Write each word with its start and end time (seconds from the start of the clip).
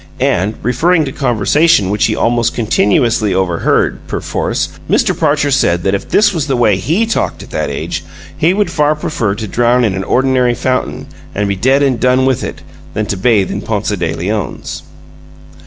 And, 0.19 0.55
referring 0.63 1.05
to 1.05 1.11
conversations 1.11 1.87
which 1.91 2.05
he 2.05 2.15
almost 2.15 2.55
continuously 2.55 3.35
overheard, 3.35 3.99
perforce, 4.07 4.69
Mr. 4.89 5.15
Parcher 5.15 5.51
said 5.51 5.83
that 5.83 5.93
if 5.93 6.09
this 6.09 6.33
was 6.33 6.47
the 6.47 6.57
way 6.57 6.77
HE 6.77 7.05
talked 7.05 7.43
at 7.43 7.51
that 7.51 7.69
age, 7.69 8.03
he 8.35 8.51
would 8.51 8.71
far 8.71 8.95
prefer 8.95 9.35
to 9.35 9.47
drown 9.47 9.83
in 9.83 9.93
an 9.93 10.03
ordinary 10.03 10.55
fountain, 10.55 11.05
and 11.35 11.47
be 11.47 11.55
dead 11.55 11.83
and 11.83 11.99
done 11.99 12.25
with 12.25 12.43
it, 12.43 12.63
than 12.95 13.05
to 13.05 13.15
bathe 13.15 13.51
in 13.51 13.61
Ponce 13.61 13.89
de 13.89 14.13
Leon's. 14.15 14.81